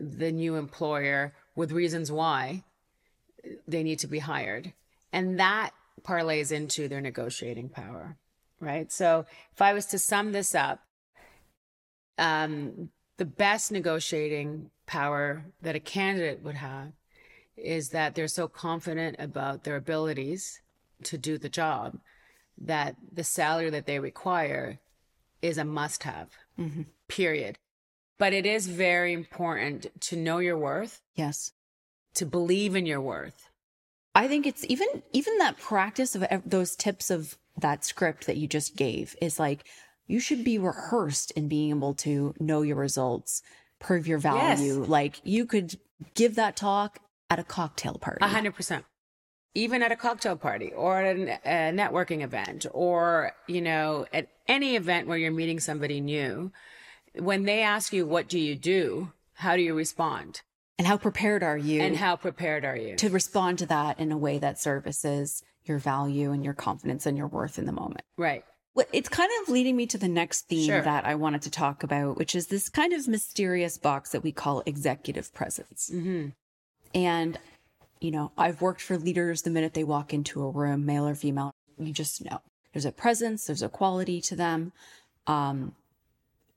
the 0.00 0.32
new 0.32 0.56
employer 0.56 1.34
with 1.54 1.72
reasons 1.72 2.10
why 2.10 2.64
they 3.66 3.82
need 3.82 3.98
to 4.00 4.06
be 4.06 4.18
hired. 4.18 4.72
And 5.12 5.38
that 5.38 5.70
parlays 6.02 6.52
into 6.52 6.88
their 6.88 7.00
negotiating 7.00 7.68
power, 7.68 8.16
right? 8.60 8.90
So 8.92 9.26
if 9.52 9.62
I 9.62 9.72
was 9.72 9.86
to 9.86 9.98
sum 9.98 10.32
this 10.32 10.54
up, 10.54 10.80
um, 12.18 12.90
the 13.16 13.24
best 13.24 13.72
negotiating 13.72 14.70
power 14.86 15.44
that 15.62 15.76
a 15.76 15.80
candidate 15.80 16.42
would 16.42 16.56
have 16.56 16.92
is 17.56 17.90
that 17.90 18.14
they're 18.14 18.28
so 18.28 18.48
confident 18.48 19.16
about 19.18 19.64
their 19.64 19.76
abilities 19.76 20.60
to 21.04 21.18
do 21.18 21.38
the 21.38 21.48
job 21.48 21.98
that 22.60 22.96
the 23.12 23.24
salary 23.24 23.70
that 23.70 23.86
they 23.86 23.98
require 23.98 24.78
is 25.42 25.58
a 25.58 25.64
must 25.64 26.02
have, 26.02 26.30
period. 27.06 27.58
But 28.18 28.32
it 28.32 28.46
is 28.46 28.66
very 28.66 29.12
important 29.12 30.00
to 30.02 30.16
know 30.16 30.38
your 30.38 30.58
worth, 30.58 31.00
Yes. 31.14 31.52
To 32.18 32.26
believe 32.26 32.76
in 32.76 32.86
your 32.86 33.00
worth. 33.00 33.48
I 34.14 34.28
think 34.28 34.46
it's 34.46 34.64
even 34.68 34.88
even 35.12 35.38
that 35.38 35.58
practice 35.58 36.14
of 36.14 36.24
those 36.44 36.76
tips 36.76 37.10
of 37.10 37.38
that 37.56 37.84
script 37.84 38.26
that 38.26 38.36
you 38.36 38.46
just 38.46 38.76
gave 38.76 39.16
is 39.20 39.38
like 39.38 39.64
you 40.06 40.20
should 40.20 40.42
be 40.42 40.58
rehearsed 40.58 41.30
in 41.32 41.48
being 41.48 41.70
able 41.70 41.94
to 41.94 42.34
know 42.40 42.62
your 42.62 42.76
results, 42.76 43.42
prove 43.78 44.06
your 44.08 44.18
value. 44.18 44.84
Like 44.84 45.20
you 45.22 45.46
could 45.46 45.78
give 46.14 46.34
that 46.34 46.56
talk 46.56 46.98
at 47.30 47.38
a 47.38 47.44
cocktail 47.44 47.94
party. 47.94 48.24
A 48.24 48.28
hundred 48.28 48.54
percent. 48.54 48.84
Even 49.54 49.82
at 49.82 49.92
a 49.92 49.96
cocktail 49.96 50.36
party 50.36 50.72
or 50.72 51.00
at 51.00 51.16
a, 51.16 51.40
a 51.44 51.72
networking 51.72 52.22
event 52.22 52.66
or, 52.72 53.32
you 53.46 53.60
know, 53.60 54.06
at 54.12 54.28
any 54.46 54.76
event 54.76 55.08
where 55.08 55.18
you're 55.18 55.32
meeting 55.32 55.58
somebody 55.60 56.00
new, 56.00 56.52
when 57.14 57.44
they 57.44 57.62
ask 57.62 57.92
you, 57.92 58.06
what 58.06 58.28
do 58.28 58.38
you 58.38 58.54
do? 58.54 59.12
How 59.34 59.56
do 59.56 59.62
you 59.62 59.74
respond? 59.74 60.42
And 60.78 60.86
how 60.86 60.96
prepared 60.96 61.42
are 61.42 61.58
you 61.58 61.80
And 61.82 61.96
how 61.96 62.14
prepared 62.16 62.64
are 62.64 62.76
you? 62.76 62.96
to 62.96 63.08
respond 63.10 63.58
to 63.58 63.66
that 63.66 63.98
in 63.98 64.12
a 64.12 64.16
way 64.16 64.38
that 64.38 64.58
services 64.60 65.42
your 65.64 65.78
value 65.78 66.30
and 66.32 66.44
your 66.44 66.54
confidence 66.54 67.04
and 67.04 67.18
your 67.18 67.26
worth 67.26 67.58
in 67.58 67.66
the 67.66 67.72
moment? 67.72 68.02
right. 68.16 68.44
Well, 68.74 68.86
it's 68.92 69.08
kind 69.08 69.30
of 69.42 69.48
leading 69.48 69.74
me 69.76 69.86
to 69.88 69.98
the 69.98 70.06
next 70.06 70.42
theme 70.42 70.66
Sure. 70.68 70.82
that 70.82 71.04
I 71.04 71.16
wanted 71.16 71.42
to 71.42 71.50
talk 71.50 71.82
about, 71.82 72.16
which 72.16 72.36
is 72.36 72.46
this 72.46 72.68
kind 72.68 72.92
of 72.92 73.08
mysterious 73.08 73.76
box 73.76 74.10
that 74.10 74.22
we 74.22 74.30
call 74.30 74.62
executive 74.66 75.34
presence. 75.34 75.90
Mm-hmm. 75.92 76.28
And, 76.94 77.38
you 78.00 78.12
know, 78.12 78.30
I've 78.38 78.60
worked 78.62 78.80
for 78.80 78.96
leaders 78.96 79.42
the 79.42 79.50
minute 79.50 79.74
they 79.74 79.82
walk 79.82 80.14
into 80.14 80.44
a 80.44 80.50
room, 80.50 80.86
male 80.86 81.08
or 81.08 81.16
female, 81.16 81.50
you 81.76 81.92
just 81.92 82.24
know 82.24 82.40
there's 82.72 82.84
a 82.84 82.92
presence, 82.92 83.46
there's 83.46 83.62
a 83.62 83.68
quality 83.68 84.20
to 84.20 84.36
them. 84.36 84.70
Um, 85.26 85.74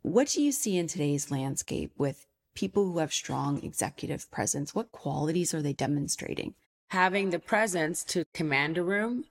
what 0.04 0.28
do 0.28 0.44
you 0.44 0.52
see 0.52 0.78
in 0.78 0.86
today's 0.86 1.32
landscape 1.32 1.92
with 1.98 2.28
people 2.54 2.86
who 2.86 3.00
have 3.00 3.14
strong 3.14 3.64
executive 3.64 4.30
presence? 4.32 4.76
What 4.76 4.92
qualities 4.92 5.54
are 5.54 5.62
they 5.62 5.74
demonstrating? 5.74 6.54
Having 6.90 7.30
the 7.30 7.40
presence 7.40 8.04
to 8.06 8.26
command 8.34 8.78
a 8.78 8.84
room, 8.84 9.26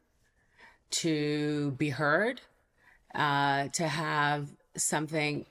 to 0.91 1.73
be 1.73 1.91
heard, 1.91 2.41
uh, 3.15 3.69
to 3.69 3.87
have 3.89 4.49
something 4.77 5.47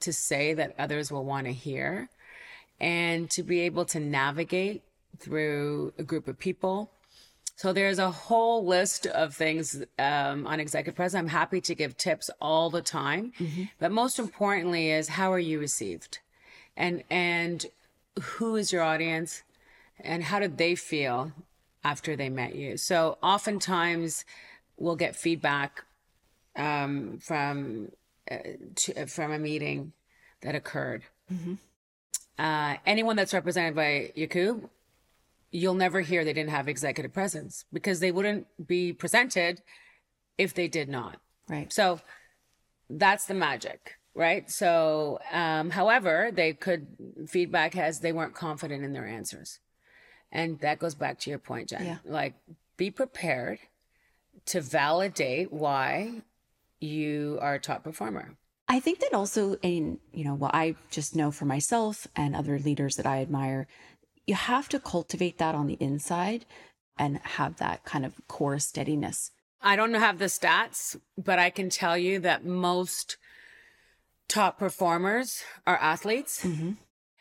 to 0.00 0.12
say 0.12 0.54
that 0.54 0.74
others 0.78 1.10
will 1.10 1.24
want 1.24 1.46
to 1.46 1.52
hear, 1.52 2.08
and 2.80 3.30
to 3.30 3.42
be 3.42 3.60
able 3.60 3.84
to 3.86 4.00
navigate 4.00 4.82
through 5.18 5.92
a 5.98 6.02
group 6.02 6.28
of 6.28 6.38
people. 6.38 6.90
So 7.56 7.72
there's 7.72 7.98
a 7.98 8.10
whole 8.10 8.64
list 8.64 9.06
of 9.06 9.34
things 9.34 9.82
um, 9.98 10.46
on 10.46 10.60
executive 10.60 10.94
presence. 10.94 11.18
I'm 11.18 11.26
happy 11.28 11.60
to 11.62 11.74
give 11.74 11.96
tips 11.96 12.30
all 12.40 12.70
the 12.70 12.82
time, 12.82 13.32
but 13.80 13.90
most 13.90 14.20
importantly 14.20 14.90
is 14.92 15.08
how 15.08 15.32
are 15.32 15.40
you 15.40 15.58
received, 15.58 16.20
and 16.78 17.04
and 17.10 17.66
who 18.20 18.56
is 18.56 18.72
your 18.72 18.82
audience, 18.82 19.42
and 20.00 20.22
how 20.24 20.38
did 20.38 20.56
they 20.56 20.74
feel 20.74 21.32
after 21.84 22.16
they 22.16 22.28
met 22.28 22.54
you. 22.54 22.76
So 22.76 23.18
oftentimes 23.22 24.24
we'll 24.76 24.96
get 24.96 25.14
feedback 25.14 25.84
um, 26.56 27.18
from 27.18 27.92
uh, 28.30 28.36
to, 28.76 29.06
from 29.06 29.32
a 29.32 29.38
meeting 29.38 29.92
that 30.42 30.54
occurred. 30.54 31.04
Uh, 32.38 32.76
anyone 32.86 33.16
that's 33.16 33.34
represented 33.34 33.74
by 33.74 34.12
Yacoub, 34.16 34.68
you'll 35.50 35.74
never 35.74 36.00
hear 36.00 36.24
they 36.24 36.32
didn't 36.32 36.50
have 36.50 36.68
executive 36.68 37.12
presence 37.12 37.64
because 37.72 38.00
they 38.00 38.12
wouldn't 38.12 38.46
be 38.66 38.92
presented 38.92 39.60
if 40.36 40.54
they 40.54 40.68
did 40.68 40.88
not. 40.88 41.16
Right. 41.48 41.72
So 41.72 42.00
that's 42.88 43.26
the 43.26 43.34
magic, 43.34 43.97
right? 44.14 44.50
So, 44.50 45.18
um, 45.32 45.70
however, 45.70 46.30
they 46.32 46.52
could 46.52 46.86
feedback 47.26 47.74
has 47.74 48.00
they 48.00 48.12
weren't 48.12 48.34
confident 48.34 48.84
in 48.84 48.92
their 48.92 49.06
answers, 49.06 49.60
and 50.32 50.58
that 50.60 50.78
goes 50.78 50.94
back 50.94 51.18
to 51.20 51.30
your 51.30 51.38
point, 51.38 51.70
Jen. 51.70 51.84
Yeah. 51.84 51.98
Like, 52.04 52.34
be 52.76 52.90
prepared 52.90 53.58
to 54.46 54.60
validate 54.60 55.52
why 55.52 56.22
you 56.80 57.38
are 57.40 57.54
a 57.54 57.60
top 57.60 57.84
performer. 57.84 58.36
I 58.68 58.80
think 58.80 59.00
that 59.00 59.14
also 59.14 59.56
in, 59.62 59.98
you 60.12 60.24
know, 60.24 60.34
what 60.34 60.54
I 60.54 60.76
just 60.90 61.16
know 61.16 61.30
for 61.30 61.46
myself 61.46 62.06
and 62.14 62.36
other 62.36 62.58
leaders 62.58 62.96
that 62.96 63.06
I 63.06 63.20
admire, 63.20 63.66
you 64.26 64.34
have 64.34 64.68
to 64.70 64.78
cultivate 64.78 65.38
that 65.38 65.54
on 65.54 65.66
the 65.66 65.78
inside 65.80 66.44
and 66.98 67.18
have 67.18 67.56
that 67.56 67.84
kind 67.84 68.04
of 68.04 68.20
core 68.28 68.58
steadiness. 68.58 69.30
I 69.62 69.74
don't 69.74 69.94
have 69.94 70.18
the 70.18 70.26
stats, 70.26 70.96
but 71.16 71.38
I 71.38 71.50
can 71.50 71.70
tell 71.70 71.96
you 71.96 72.20
that 72.20 72.44
most 72.44 73.16
top 74.28 74.58
performers 74.58 75.42
are 75.66 75.78
athletes. 75.78 76.44
Mm-hmm. 76.44 76.72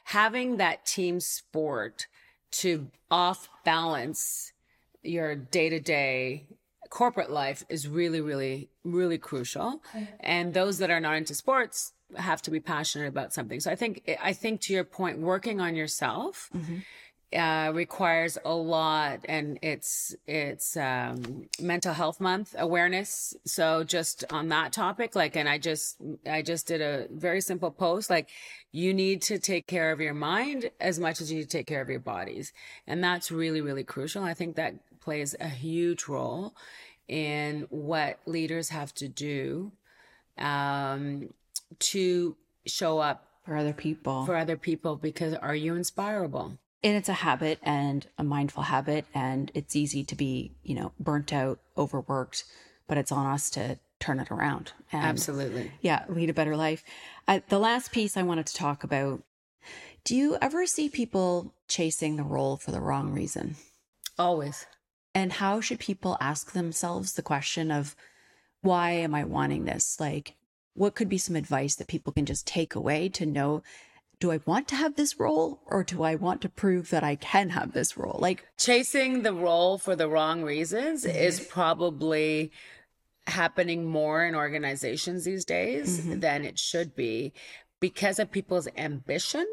Having 0.05 0.57
that 0.57 0.85
team 0.85 1.19
sport 1.19 2.07
to 2.51 2.89
off 3.11 3.49
balance 3.65 4.53
your 5.03 5.35
day 5.35 5.69
to 5.69 5.79
day 5.79 6.47
corporate 6.89 7.29
life 7.29 7.63
is 7.69 7.87
really, 7.87 8.21
really, 8.21 8.69
really 8.83 9.17
crucial. 9.17 9.81
Mm-hmm. 9.93 10.05
And 10.21 10.53
those 10.53 10.77
that 10.77 10.89
are 10.89 10.99
not 10.99 11.15
into 11.15 11.35
sports 11.35 11.93
have 12.15 12.41
to 12.43 12.51
be 12.51 12.59
passionate 12.59 13.07
about 13.07 13.33
something. 13.33 13.59
So 13.59 13.69
I 13.69 13.75
think, 13.75 14.09
I 14.21 14.33
think 14.33 14.61
to 14.61 14.73
your 14.73 14.85
point, 14.85 15.19
working 15.19 15.59
on 15.59 15.75
yourself 15.75 16.49
mm-hmm. 16.55 16.77
Uh, 17.35 17.71
requires 17.73 18.37
a 18.45 18.53
lot 18.53 19.19
and 19.25 19.59
it's 19.61 20.15
it's 20.27 20.77
um 20.77 21.45
mental 21.59 21.93
health 21.93 22.21
month 22.21 22.55
awareness. 22.57 23.35
So 23.45 23.83
just 23.83 24.23
on 24.31 24.47
that 24.49 24.71
topic 24.71 25.13
like 25.15 25.35
and 25.35 25.49
i 25.49 25.57
just 25.57 25.97
i 26.29 26.41
just 26.41 26.67
did 26.67 26.81
a 26.81 27.07
very 27.11 27.41
simple 27.41 27.69
post 27.69 28.09
like 28.09 28.29
you 28.71 28.93
need 28.93 29.21
to 29.23 29.39
take 29.39 29.67
care 29.67 29.91
of 29.91 29.99
your 29.99 30.13
mind 30.13 30.69
as 30.79 30.99
much 30.99 31.19
as 31.19 31.29
you 31.29 31.39
need 31.39 31.49
to 31.49 31.57
take 31.57 31.67
care 31.67 31.81
of 31.81 31.89
your 31.89 31.99
bodies. 31.99 32.53
And 32.85 33.03
that's 33.03 33.29
really 33.31 33.59
really 33.61 33.83
crucial. 33.83 34.23
I 34.23 34.33
think 34.33 34.55
that 34.55 34.75
plays 35.01 35.35
a 35.39 35.49
huge 35.49 36.07
role 36.07 36.55
in 37.09 37.67
what 37.69 38.19
leaders 38.25 38.69
have 38.69 38.93
to 38.95 39.07
do 39.09 39.71
um 40.37 41.27
to 41.79 42.37
show 42.65 42.99
up 42.99 43.27
For 43.45 43.57
other 43.57 43.73
people. 43.73 44.25
for 44.25 44.35
other 44.37 44.55
people 44.55 44.95
because 44.95 45.33
are 45.33 45.55
you 45.55 45.75
inspirable 45.75 46.57
and 46.83 46.95
it's 46.95 47.09
a 47.09 47.13
habit 47.13 47.59
and 47.63 48.07
a 48.17 48.23
mindful 48.23 48.63
habit. 48.63 49.05
And 49.13 49.51
it's 49.53 49.75
easy 49.75 50.03
to 50.05 50.15
be, 50.15 50.53
you 50.63 50.75
know, 50.75 50.91
burnt 50.99 51.33
out, 51.33 51.59
overworked, 51.77 52.43
but 52.87 52.97
it's 52.97 53.11
on 53.11 53.25
us 53.27 53.49
to 53.51 53.79
turn 53.99 54.19
it 54.19 54.31
around. 54.31 54.73
And 54.91 55.03
absolutely 55.03 55.71
yeah, 55.81 56.05
lead 56.07 56.29
a 56.29 56.33
better 56.33 56.55
life. 56.55 56.83
Uh, 57.27 57.39
the 57.49 57.59
last 57.59 57.91
piece 57.91 58.15
I 58.15 58.23
wanted 58.23 58.47
to 58.47 58.55
talk 58.55 58.83
about 58.83 59.23
do 60.03 60.15
you 60.15 60.37
ever 60.41 60.65
see 60.65 60.87
people 60.87 61.53
chasing 61.67 62.15
the 62.15 62.23
role 62.23 62.55
for 62.55 62.71
the 62.71 62.79
wrong 62.79 63.11
reason? 63.11 63.55
always 64.17 64.65
And 65.13 65.33
how 65.33 65.61
should 65.61 65.79
people 65.79 66.17
ask 66.21 66.53
themselves 66.53 67.13
the 67.13 67.21
question 67.21 67.71
of 67.71 67.95
why 68.61 68.91
am 68.91 69.13
I 69.13 69.23
wanting 69.23 69.65
this? 69.65 69.99
Like, 69.99 70.35
what 70.73 70.95
could 70.95 71.09
be 71.09 71.17
some 71.17 71.35
advice 71.35 71.75
that 71.75 71.87
people 71.87 72.13
can 72.13 72.25
just 72.25 72.47
take 72.47 72.75
away 72.75 73.09
to 73.09 73.25
know 73.25 73.63
do 74.19 74.31
I 74.31 74.39
want 74.45 74.67
to 74.69 74.75
have 74.75 74.95
this 74.95 75.19
role 75.19 75.61
or 75.65 75.83
do 75.83 76.03
I 76.03 76.15
want 76.15 76.41
to 76.41 76.49
prove 76.49 76.89
that 76.89 77.03
I 77.03 77.15
can 77.15 77.49
have 77.49 77.73
this 77.73 77.97
role? 77.97 78.17
Like 78.19 78.45
chasing 78.57 79.21
the 79.21 79.33
role 79.33 79.77
for 79.77 79.95
the 79.95 80.09
wrong 80.09 80.43
reasons 80.43 81.05
mm-hmm. 81.05 81.15
is 81.15 81.39
probably 81.39 82.51
happening 83.27 83.85
more 83.85 84.25
in 84.25 84.35
organizations 84.35 85.25
these 85.25 85.45
days 85.45 85.99
mm-hmm. 85.99 86.19
than 86.19 86.45
it 86.45 86.57
should 86.57 86.95
be 86.95 87.33
because 87.79 88.19
of 88.19 88.31
people's 88.31 88.67
ambition, 88.77 89.45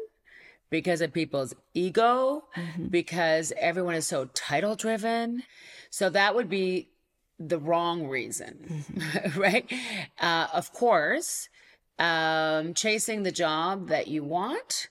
because 0.69 1.01
of 1.01 1.13
people's 1.13 1.53
ego, 1.73 2.45
mm-hmm. 2.55 2.87
because 2.87 3.53
everyone 3.57 3.95
is 3.95 4.07
so 4.07 4.25
title 4.33 4.75
driven. 4.75 5.43
So 5.89 6.09
that 6.09 6.33
would 6.33 6.49
be 6.49 6.89
the 7.37 7.59
wrong 7.59 8.07
reason, 8.07 8.83
mm-hmm. 8.87 9.39
right? 9.39 9.71
Uh, 10.19 10.47
of 10.53 10.73
course, 10.73 11.49
um, 11.99 12.73
chasing 12.73 13.23
the 13.23 13.31
job 13.31 13.87
that 13.89 14.07
you 14.07 14.23
want, 14.23 14.89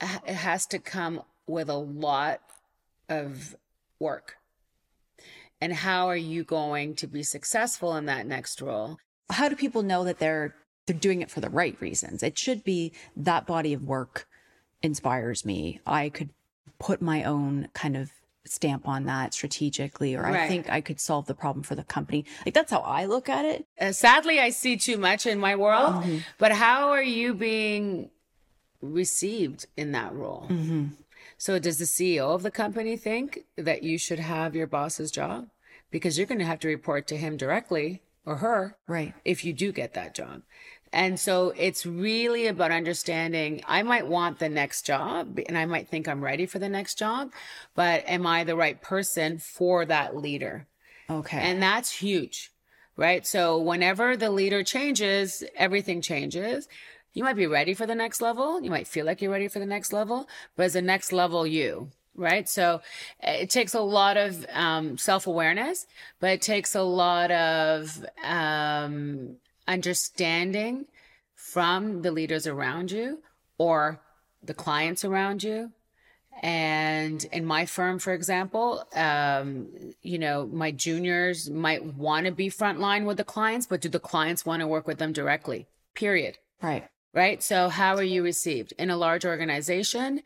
it 0.00 0.34
has 0.34 0.66
to 0.66 0.78
come 0.78 1.22
with 1.46 1.68
a 1.68 1.76
lot 1.76 2.40
of 3.08 3.56
work. 3.98 4.36
And 5.60 5.72
how 5.72 6.08
are 6.08 6.16
you 6.16 6.44
going 6.44 6.94
to 6.96 7.06
be 7.06 7.22
successful 7.22 7.96
in 7.96 8.06
that 8.06 8.26
next 8.26 8.60
role? 8.60 8.98
How 9.30 9.48
do 9.48 9.56
people 9.56 9.82
know 9.82 10.04
that 10.04 10.18
they're 10.18 10.54
they're 10.86 10.94
doing 10.94 11.22
it 11.22 11.30
for 11.30 11.40
the 11.40 11.48
right 11.48 11.80
reasons? 11.80 12.22
It 12.22 12.36
should 12.36 12.62
be 12.62 12.92
that 13.16 13.46
body 13.46 13.72
of 13.72 13.84
work 13.84 14.26
inspires 14.82 15.46
me. 15.46 15.80
I 15.86 16.10
could 16.10 16.30
put 16.78 17.00
my 17.00 17.24
own 17.24 17.68
kind 17.72 17.96
of 17.96 18.10
stamp 18.46 18.86
on 18.86 19.04
that 19.04 19.32
strategically 19.32 20.14
or 20.14 20.22
right. 20.22 20.34
i 20.34 20.48
think 20.48 20.68
i 20.68 20.80
could 20.80 21.00
solve 21.00 21.26
the 21.26 21.34
problem 21.34 21.62
for 21.62 21.74
the 21.74 21.84
company 21.84 22.24
like 22.44 22.54
that's 22.54 22.70
how 22.70 22.80
i 22.80 23.06
look 23.06 23.28
at 23.28 23.44
it 23.44 23.66
uh, 23.80 23.90
sadly 23.90 24.38
i 24.38 24.50
see 24.50 24.76
too 24.76 24.98
much 24.98 25.26
in 25.26 25.38
my 25.38 25.56
world 25.56 25.94
mm-hmm. 25.94 26.18
but 26.38 26.52
how 26.52 26.90
are 26.90 27.02
you 27.02 27.32
being 27.32 28.10
received 28.82 29.66
in 29.76 29.92
that 29.92 30.14
role 30.14 30.46
mm-hmm. 30.50 30.86
so 31.38 31.58
does 31.58 31.78
the 31.78 31.84
ceo 31.84 32.34
of 32.34 32.42
the 32.42 32.50
company 32.50 32.96
think 32.96 33.40
that 33.56 33.82
you 33.82 33.96
should 33.96 34.18
have 34.18 34.54
your 34.54 34.66
boss's 34.66 35.10
job 35.10 35.48
because 35.90 36.18
you're 36.18 36.26
going 36.26 36.38
to 36.38 36.44
have 36.44 36.60
to 36.60 36.68
report 36.68 37.06
to 37.06 37.16
him 37.16 37.38
directly 37.38 38.02
or 38.26 38.36
her 38.36 38.76
right 38.86 39.14
if 39.24 39.42
you 39.42 39.54
do 39.54 39.72
get 39.72 39.94
that 39.94 40.14
job 40.14 40.42
and 40.94 41.18
so 41.18 41.52
it's 41.56 41.84
really 41.84 42.46
about 42.46 42.70
understanding 42.70 43.62
I 43.66 43.82
might 43.82 44.06
want 44.06 44.38
the 44.38 44.48
next 44.48 44.86
job 44.86 45.40
and 45.48 45.58
I 45.58 45.66
might 45.66 45.88
think 45.88 46.06
I'm 46.06 46.22
ready 46.22 46.46
for 46.46 46.60
the 46.60 46.68
next 46.68 46.96
job, 46.96 47.32
but 47.74 48.04
am 48.06 48.26
I 48.28 48.44
the 48.44 48.54
right 48.54 48.80
person 48.80 49.38
for 49.38 49.84
that 49.86 50.16
leader? 50.16 50.68
Okay. 51.10 51.38
And 51.38 51.60
that's 51.60 51.90
huge, 51.90 52.52
right? 52.96 53.26
So 53.26 53.58
whenever 53.58 54.16
the 54.16 54.30
leader 54.30 54.62
changes, 54.62 55.42
everything 55.56 56.00
changes. 56.00 56.68
You 57.12 57.24
might 57.24 57.36
be 57.36 57.48
ready 57.48 57.74
for 57.74 57.86
the 57.86 57.96
next 57.96 58.22
level. 58.22 58.60
You 58.62 58.70
might 58.70 58.86
feel 58.86 59.04
like 59.04 59.20
you're 59.20 59.32
ready 59.32 59.48
for 59.48 59.58
the 59.58 59.66
next 59.66 59.92
level, 59.92 60.28
but 60.56 60.66
as 60.66 60.72
the 60.74 60.82
next 60.82 61.12
level 61.12 61.44
you? 61.44 61.90
right? 62.16 62.48
So 62.48 62.80
it 63.20 63.50
takes 63.50 63.74
a 63.74 63.80
lot 63.80 64.16
of 64.16 64.46
um, 64.52 64.96
self 64.96 65.26
awareness, 65.26 65.86
but 66.20 66.30
it 66.30 66.42
takes 66.42 66.76
a 66.76 66.82
lot 66.82 67.32
of 67.32 68.06
um, 68.22 69.36
understanding 69.66 70.86
from 71.34 72.02
the 72.02 72.10
leaders 72.10 72.46
around 72.46 72.90
you 72.90 73.18
or 73.58 74.00
the 74.42 74.54
clients 74.54 75.04
around 75.04 75.42
you. 75.42 75.72
And 76.42 77.24
in 77.32 77.44
my 77.44 77.64
firm, 77.64 77.98
for 77.98 78.12
example, 78.12 78.86
um, 78.94 79.68
you 80.02 80.18
know, 80.18 80.46
my 80.46 80.72
juniors 80.72 81.48
might 81.48 81.84
want 81.84 82.26
to 82.26 82.32
be 82.32 82.50
frontline 82.50 83.04
with 83.04 83.18
the 83.18 83.24
clients, 83.24 83.66
but 83.66 83.80
do 83.80 83.88
the 83.88 84.00
clients 84.00 84.44
want 84.44 84.60
to 84.60 84.66
work 84.66 84.86
with 84.86 84.98
them 84.98 85.12
directly? 85.12 85.66
Period. 85.94 86.38
Right. 86.60 86.88
Right. 87.12 87.42
So 87.42 87.68
how 87.68 87.94
are 87.94 88.02
you 88.02 88.24
received 88.24 88.72
in 88.78 88.90
a 88.90 88.96
large 88.96 89.24
organization? 89.24 90.22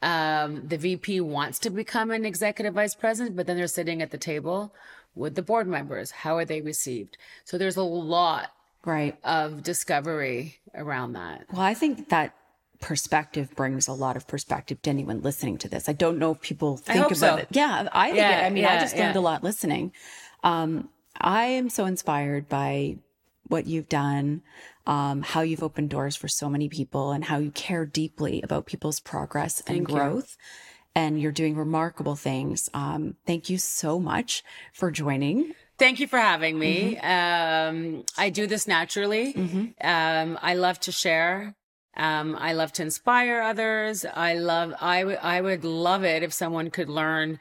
Um, 0.00 0.66
the 0.66 0.78
VP 0.78 1.20
wants 1.20 1.58
to 1.60 1.70
become 1.70 2.10
an 2.10 2.24
executive 2.24 2.72
vice 2.72 2.94
president, 2.94 3.36
but 3.36 3.46
then 3.46 3.58
they're 3.58 3.66
sitting 3.66 4.00
at 4.00 4.10
the 4.10 4.18
table 4.18 4.74
with 5.14 5.34
the 5.34 5.42
board 5.42 5.66
members. 5.66 6.10
How 6.10 6.38
are 6.38 6.46
they 6.46 6.62
received? 6.62 7.18
So 7.44 7.58
there's 7.58 7.76
a 7.76 7.82
lot 7.82 8.50
right. 8.84 9.16
of 9.24 9.62
discovery 9.62 10.56
around 10.74 11.12
that. 11.14 11.46
Well 11.52 11.62
i 11.62 11.74
think 11.74 12.08
that 12.10 12.34
perspective 12.80 13.54
brings 13.54 13.88
a 13.88 13.92
lot 13.92 14.16
of 14.16 14.26
perspective 14.26 14.80
to 14.82 14.90
anyone 14.90 15.20
listening 15.20 15.58
to 15.58 15.68
this. 15.68 15.86
I 15.88 15.92
don't 15.92 16.18
know 16.18 16.32
if 16.32 16.40
people 16.40 16.78
think 16.78 17.04
about 17.04 17.16
so. 17.16 17.36
it. 17.36 17.48
Yeah 17.50 17.88
i 17.92 18.06
think 18.06 18.16
yeah, 18.16 18.42
it, 18.42 18.46
i 18.46 18.50
mean 18.50 18.64
yeah, 18.64 18.74
i 18.74 18.80
just 18.80 18.96
learned 18.96 19.14
yeah. 19.14 19.20
a 19.20 19.22
lot 19.22 19.44
listening. 19.44 19.92
Um, 20.42 20.88
i 21.20 21.44
am 21.44 21.68
so 21.68 21.84
inspired 21.84 22.48
by 22.48 22.96
what 23.48 23.66
you've 23.66 23.88
done 23.88 24.42
um, 24.86 25.22
how 25.22 25.42
you've 25.42 25.62
opened 25.62 25.90
doors 25.90 26.16
for 26.16 26.28
so 26.28 26.48
many 26.48 26.68
people 26.68 27.12
and 27.12 27.24
how 27.24 27.38
you 27.38 27.50
care 27.50 27.86
deeply 27.86 28.42
about 28.42 28.66
people's 28.66 28.98
progress 29.00 29.60
and 29.60 29.86
thank 29.86 29.88
growth. 29.88 30.36
You. 30.38 31.02
and 31.02 31.20
you're 31.20 31.32
doing 31.32 31.54
remarkable 31.54 32.16
things. 32.16 32.68
Um, 32.74 33.14
thank 33.26 33.48
you 33.48 33.58
so 33.58 34.00
much 34.00 34.42
for 34.72 34.90
joining 34.90 35.52
Thank 35.80 35.98
you 35.98 36.06
for 36.06 36.18
having 36.18 36.58
me. 36.58 36.98
Mm-hmm. 37.02 37.96
Um, 37.96 38.04
I 38.18 38.28
do 38.28 38.46
this 38.46 38.68
naturally. 38.68 39.32
Mm-hmm. 39.32 39.64
Um, 39.80 40.38
I 40.42 40.52
love 40.54 40.78
to 40.80 40.92
share. 40.92 41.54
Um, 41.96 42.36
I 42.38 42.52
love 42.52 42.70
to 42.74 42.82
inspire 42.82 43.40
others. 43.40 44.04
I 44.04 44.34
love, 44.34 44.74
I, 44.78 45.00
w- 45.00 45.18
I 45.22 45.40
would 45.40 45.64
love 45.64 46.04
it 46.04 46.22
if 46.22 46.34
someone 46.34 46.70
could 46.70 46.90
learn, 46.90 47.38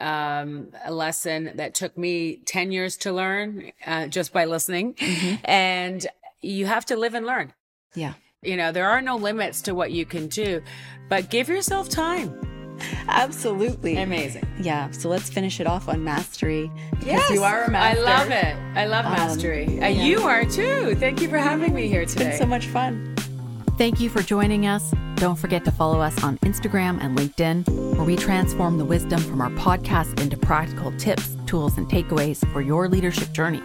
um, 0.00 0.72
a 0.84 0.92
lesson 0.92 1.52
that 1.54 1.74
took 1.74 1.96
me 1.96 2.38
10 2.44 2.72
years 2.72 2.96
to 2.98 3.12
learn, 3.12 3.70
uh, 3.86 4.08
just 4.08 4.32
by 4.32 4.46
listening. 4.46 4.94
Mm-hmm. 4.94 5.36
And 5.44 6.04
you 6.42 6.66
have 6.66 6.86
to 6.86 6.96
live 6.96 7.14
and 7.14 7.24
learn. 7.24 7.52
Yeah. 7.94 8.14
You 8.42 8.56
know, 8.56 8.72
there 8.72 8.88
are 8.88 9.00
no 9.00 9.14
limits 9.14 9.62
to 9.62 9.76
what 9.76 9.92
you 9.92 10.04
can 10.04 10.26
do, 10.26 10.60
but 11.08 11.30
give 11.30 11.48
yourself 11.48 11.88
time. 11.88 12.55
Absolutely. 13.08 13.96
Amazing. 13.96 14.46
Yeah. 14.60 14.90
So 14.90 15.08
let's 15.08 15.30
finish 15.30 15.60
it 15.60 15.66
off 15.66 15.88
on 15.88 16.04
mastery. 16.04 16.70
Yes. 17.04 17.30
You 17.30 17.42
are 17.42 17.64
a 17.64 17.70
master. 17.70 18.00
I 18.00 18.02
love 18.02 18.30
it. 18.30 18.56
I 18.76 18.86
love 18.86 19.06
um, 19.06 19.12
mastery. 19.12 19.66
Um, 19.66 19.78
yeah. 19.78 19.88
You 19.88 20.22
are 20.22 20.44
too. 20.44 20.94
Thank 20.96 21.20
you 21.20 21.28
for 21.28 21.38
having 21.38 21.74
me 21.74 21.88
here 21.88 22.04
today. 22.04 22.26
It's 22.26 22.38
been 22.38 22.40
so 22.46 22.46
much 22.46 22.66
fun. 22.66 23.14
Thank 23.78 24.00
you 24.00 24.08
for 24.08 24.22
joining 24.22 24.66
us. 24.66 24.92
Don't 25.16 25.36
forget 25.36 25.64
to 25.64 25.70
follow 25.70 26.00
us 26.00 26.22
on 26.22 26.38
Instagram 26.38 27.02
and 27.02 27.16
LinkedIn, 27.16 27.96
where 27.96 28.04
we 28.04 28.16
transform 28.16 28.78
the 28.78 28.84
wisdom 28.84 29.20
from 29.20 29.40
our 29.40 29.50
podcast 29.50 30.20
into 30.20 30.36
practical 30.36 30.92
tips, 30.98 31.36
tools, 31.46 31.78
and 31.78 31.88
takeaways 31.88 32.46
for 32.52 32.60
your 32.60 32.88
leadership 32.88 33.32
journey. 33.32 33.62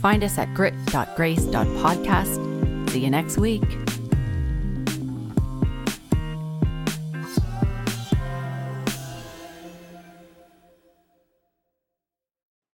Find 0.00 0.22
us 0.24 0.38
at 0.38 0.52
grit.grace.podcast. 0.54 2.90
See 2.90 3.00
you 3.00 3.10
next 3.10 3.38
week. 3.38 3.64